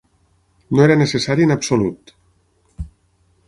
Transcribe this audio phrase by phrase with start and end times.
[0.77, 2.17] No era necessari en absolut.